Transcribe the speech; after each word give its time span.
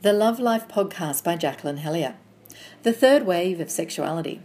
The 0.00 0.12
Love 0.12 0.38
Life 0.38 0.68
podcast 0.68 1.24
by 1.24 1.34
Jacqueline 1.34 1.78
Hellyer. 1.78 2.14
The 2.84 2.92
third 2.92 3.26
wave 3.26 3.58
of 3.58 3.68
sexuality. 3.68 4.40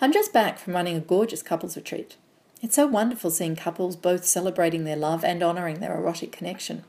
I'm 0.00 0.12
just 0.12 0.32
back 0.32 0.60
from 0.60 0.74
running 0.74 0.94
a 0.96 1.00
gorgeous 1.00 1.42
couples 1.42 1.74
retreat. 1.74 2.14
It's 2.62 2.76
so 2.76 2.86
wonderful 2.86 3.32
seeing 3.32 3.56
couples 3.56 3.96
both 3.96 4.24
celebrating 4.24 4.84
their 4.84 4.94
love 4.94 5.24
and 5.24 5.42
honouring 5.42 5.80
their 5.80 5.96
erotic 5.96 6.30
connection. 6.30 6.84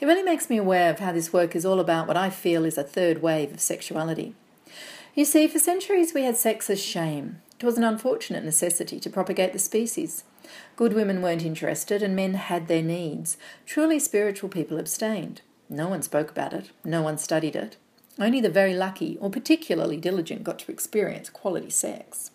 It 0.00 0.06
really 0.06 0.24
makes 0.24 0.50
me 0.50 0.56
aware 0.56 0.90
of 0.90 0.98
how 0.98 1.12
this 1.12 1.32
work 1.32 1.54
is 1.54 1.64
all 1.64 1.78
about 1.78 2.08
what 2.08 2.16
I 2.16 2.28
feel 2.28 2.64
is 2.64 2.76
a 2.76 2.82
third 2.82 3.22
wave 3.22 3.52
of 3.52 3.60
sexuality. 3.60 4.34
You 5.14 5.24
see, 5.24 5.46
for 5.46 5.60
centuries 5.60 6.12
we 6.12 6.24
had 6.24 6.36
sex 6.36 6.68
as 6.68 6.82
shame. 6.82 7.40
It 7.60 7.64
was 7.64 7.78
an 7.78 7.84
unfortunate 7.84 8.44
necessity 8.44 8.98
to 8.98 9.10
propagate 9.10 9.52
the 9.52 9.60
species. 9.60 10.24
Good 10.74 10.92
women 10.92 11.22
weren't 11.22 11.44
interested 11.44 12.02
and 12.02 12.16
men 12.16 12.34
had 12.34 12.66
their 12.66 12.82
needs. 12.82 13.36
Truly 13.64 14.00
spiritual 14.00 14.48
people 14.48 14.76
abstained. 14.76 15.42
No 15.68 15.88
one 15.88 16.02
spoke 16.02 16.30
about 16.30 16.52
it, 16.52 16.70
no 16.84 17.02
one 17.02 17.18
studied 17.18 17.54
it. 17.54 17.76
Only 18.18 18.40
the 18.40 18.50
very 18.50 18.74
lucky 18.74 19.16
or 19.20 19.30
particularly 19.30 19.96
diligent 19.96 20.44
got 20.44 20.58
to 20.60 20.72
experience 20.72 21.30
quality 21.30 21.70
sex. 21.70 22.30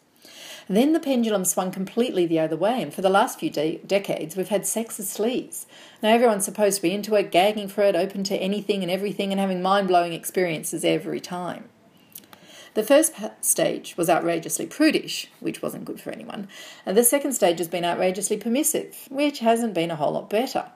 Then 0.70 0.94
the 0.94 1.00
pendulum 1.00 1.44
swung 1.44 1.72
completely 1.72 2.26
the 2.26 2.40
other 2.40 2.56
way, 2.56 2.82
and 2.82 2.94
for 2.94 3.02
the 3.02 3.10
last 3.10 3.40
few 3.40 3.50
de- 3.50 3.82
decades, 3.86 4.38
we've 4.38 4.48
had 4.48 4.66
sex 4.66 4.98
as 5.00 5.10
sleaze. 5.10 5.66
Now, 6.02 6.10
everyone's 6.10 6.46
supposed 6.46 6.78
to 6.78 6.82
be 6.84 6.94
into 6.94 7.16
it, 7.16 7.32
gagging 7.32 7.68
for 7.68 7.82
it, 7.82 7.96
open 7.96 8.24
to 8.26 8.38
anything 8.38 8.82
and 8.82 8.90
everything, 8.90 9.32
and 9.32 9.42
having 9.42 9.62
mind 9.62 9.90
blowing 9.90 10.14
experiences 10.14 10.86
every 10.86 11.20
time. 11.20 11.68
The 12.76 12.84
first 12.84 13.14
stage 13.42 13.96
was 13.98 14.10
outrageously 14.10 14.68
prudish, 14.68 15.30
which 15.42 15.62
wasn't 15.62 15.86
good 15.86 16.00
for 16.00 16.12
anyone, 16.12 16.48
and 16.86 16.98
the 16.98 17.04
second 17.04 17.34
stage 17.34 17.60
has 17.60 17.68
been 17.68 17.86
outrageously 17.86 18.38
permissive, 18.38 19.08
which 19.12 19.40
hasn't 19.40 19.74
been 19.74 19.92
a 19.92 19.96
whole 19.96 20.14
lot 20.14 20.30
better. 20.30 20.72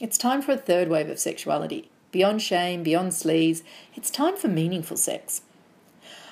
It's 0.00 0.16
time 0.16 0.42
for 0.42 0.52
a 0.52 0.56
third 0.56 0.88
wave 0.88 1.08
of 1.08 1.18
sexuality, 1.18 1.89
beyond 2.12 2.42
shame, 2.42 2.82
beyond 2.82 3.12
sleaze. 3.12 3.62
It's 3.94 4.10
time 4.10 4.36
for 4.36 4.48
meaningful 4.48 4.96
sex. 4.96 5.42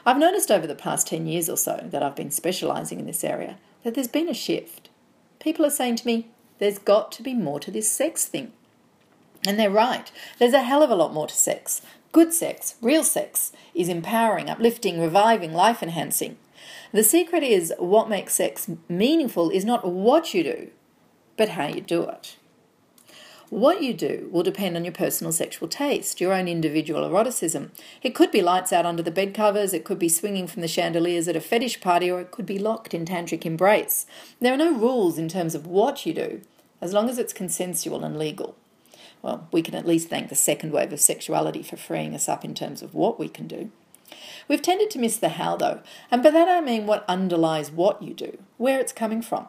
I've 0.04 0.18
noticed 0.18 0.50
over 0.50 0.66
the 0.66 0.74
past 0.74 1.06
10 1.08 1.26
years 1.26 1.48
or 1.48 1.56
so 1.56 1.86
that 1.90 2.02
I've 2.02 2.16
been 2.16 2.30
specialising 2.30 2.98
in 2.98 3.06
this 3.06 3.24
area 3.24 3.58
that 3.84 3.94
there's 3.94 4.08
been 4.08 4.28
a 4.28 4.34
shift. 4.34 4.88
People 5.38 5.64
are 5.64 5.70
saying 5.70 5.96
to 5.96 6.06
me, 6.06 6.28
there's 6.58 6.78
got 6.78 7.12
to 7.12 7.22
be 7.22 7.34
more 7.34 7.60
to 7.60 7.70
this 7.70 7.90
sex 7.90 8.24
thing. 8.26 8.52
And 9.46 9.58
they're 9.58 9.70
right. 9.70 10.10
There's 10.38 10.54
a 10.54 10.62
hell 10.62 10.82
of 10.82 10.90
a 10.90 10.96
lot 10.96 11.14
more 11.14 11.26
to 11.26 11.34
sex. 11.34 11.82
Good 12.10 12.32
sex, 12.32 12.74
real 12.82 13.04
sex, 13.04 13.52
is 13.74 13.88
empowering, 13.88 14.50
uplifting, 14.50 15.00
reviving, 15.00 15.52
life 15.52 15.82
enhancing. 15.82 16.36
The 16.92 17.04
secret 17.04 17.42
is 17.42 17.72
what 17.78 18.08
makes 18.08 18.34
sex 18.34 18.68
meaningful 18.88 19.50
is 19.50 19.64
not 19.64 19.86
what 19.86 20.34
you 20.34 20.42
do, 20.42 20.70
but 21.36 21.50
how 21.50 21.66
you 21.66 21.80
do 21.80 22.02
it. 22.04 22.36
What 23.50 23.82
you 23.82 23.94
do 23.94 24.28
will 24.30 24.42
depend 24.42 24.76
on 24.76 24.84
your 24.84 24.92
personal 24.92 25.32
sexual 25.32 25.68
taste, 25.68 26.20
your 26.20 26.34
own 26.34 26.48
individual 26.48 27.02
eroticism. 27.02 27.72
It 28.02 28.14
could 28.14 28.30
be 28.30 28.42
lights 28.42 28.74
out 28.74 28.84
under 28.84 29.02
the 29.02 29.10
bed 29.10 29.32
covers, 29.32 29.72
it 29.72 29.84
could 29.84 29.98
be 29.98 30.10
swinging 30.10 30.46
from 30.46 30.60
the 30.60 30.68
chandeliers 30.68 31.28
at 31.28 31.36
a 31.36 31.40
fetish 31.40 31.80
party, 31.80 32.10
or 32.10 32.20
it 32.20 32.30
could 32.30 32.44
be 32.44 32.58
locked 32.58 32.92
in 32.92 33.06
tantric 33.06 33.46
embrace. 33.46 34.04
There 34.38 34.52
are 34.52 34.58
no 34.58 34.74
rules 34.74 35.16
in 35.16 35.28
terms 35.28 35.54
of 35.54 35.66
what 35.66 36.04
you 36.04 36.12
do, 36.12 36.42
as 36.82 36.92
long 36.92 37.08
as 37.08 37.16
it's 37.16 37.32
consensual 37.32 38.04
and 38.04 38.18
legal. 38.18 38.54
Well, 39.22 39.48
we 39.50 39.62
can 39.62 39.74
at 39.74 39.86
least 39.86 40.10
thank 40.10 40.28
the 40.28 40.34
second 40.34 40.72
wave 40.72 40.92
of 40.92 41.00
sexuality 41.00 41.62
for 41.62 41.78
freeing 41.78 42.14
us 42.14 42.28
up 42.28 42.44
in 42.44 42.54
terms 42.54 42.82
of 42.82 42.94
what 42.94 43.18
we 43.18 43.30
can 43.30 43.46
do. 43.46 43.70
We've 44.46 44.62
tended 44.62 44.90
to 44.90 44.98
miss 44.98 45.16
the 45.16 45.30
how, 45.30 45.56
though, 45.56 45.80
and 46.10 46.22
by 46.22 46.30
that 46.30 46.48
I 46.48 46.60
mean 46.60 46.86
what 46.86 47.04
underlies 47.08 47.70
what 47.70 48.02
you 48.02 48.12
do, 48.12 48.38
where 48.58 48.78
it's 48.78 48.92
coming 48.92 49.22
from. 49.22 49.48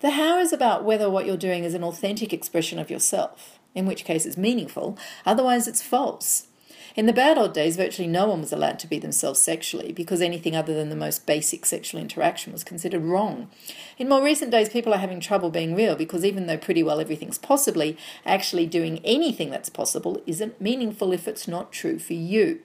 The 0.00 0.10
how 0.10 0.38
is 0.38 0.52
about 0.52 0.84
whether 0.84 1.08
what 1.08 1.24
you're 1.24 1.38
doing 1.38 1.64
is 1.64 1.74
an 1.74 1.82
authentic 1.82 2.32
expression 2.32 2.78
of 2.78 2.90
yourself, 2.90 3.58
in 3.74 3.86
which 3.86 4.04
case 4.04 4.26
it's 4.26 4.36
meaningful, 4.36 4.98
otherwise 5.24 5.66
it's 5.66 5.80
false. 5.80 6.48
In 6.96 7.06
the 7.06 7.12
bad 7.12 7.36
old 7.36 7.52
days, 7.52 7.76
virtually 7.76 8.08
no 8.08 8.26
one 8.26 8.40
was 8.40 8.52
allowed 8.52 8.78
to 8.78 8.86
be 8.86 8.98
themselves 8.98 9.40
sexually 9.40 9.92
because 9.92 10.22
anything 10.22 10.56
other 10.56 10.74
than 10.74 10.88
the 10.88 10.96
most 10.96 11.26
basic 11.26 11.66
sexual 11.66 12.00
interaction 12.00 12.52
was 12.52 12.64
considered 12.64 13.02
wrong. 13.02 13.50
In 13.98 14.08
more 14.08 14.22
recent 14.22 14.50
days, 14.50 14.70
people 14.70 14.94
are 14.94 14.98
having 14.98 15.20
trouble 15.20 15.50
being 15.50 15.74
real 15.74 15.94
because 15.94 16.24
even 16.24 16.46
though 16.46 16.56
pretty 16.56 16.82
well 16.82 17.00
everything's 17.00 17.38
possibly, 17.38 17.98
actually 18.24 18.66
doing 18.66 19.00
anything 19.04 19.50
that's 19.50 19.68
possible 19.68 20.22
isn't 20.26 20.60
meaningful 20.60 21.12
if 21.12 21.28
it's 21.28 21.46
not 21.46 21.72
true 21.72 21.98
for 21.98 22.14
you. 22.14 22.60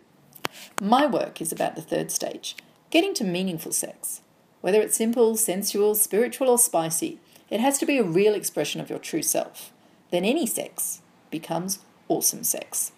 My 0.80 1.06
work 1.06 1.42
is 1.42 1.52
about 1.52 1.76
the 1.76 1.82
third 1.82 2.12
stage 2.12 2.56
getting 2.90 3.14
to 3.14 3.24
meaningful 3.24 3.72
sex. 3.72 4.22
Whether 4.62 4.82
it's 4.82 4.96
simple, 4.96 5.36
sensual, 5.36 5.96
spiritual, 5.96 6.50
or 6.50 6.58
spicy, 6.58 7.20
it 7.50 7.60
has 7.60 7.78
to 7.80 7.86
be 7.86 7.98
a 7.98 8.04
real 8.04 8.34
expression 8.34 8.80
of 8.80 8.90
your 8.90 9.00
true 9.00 9.24
self. 9.24 9.74
Then 10.12 10.24
any 10.24 10.46
sex 10.46 11.02
becomes 11.30 11.80
awesome 12.08 12.44
sex. 12.44 12.92